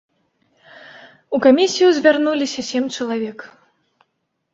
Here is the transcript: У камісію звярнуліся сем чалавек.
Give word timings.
У 1.37 1.39
камісію 1.45 1.89
звярнуліся 1.97 2.61
сем 2.71 2.85
чалавек. 2.95 3.45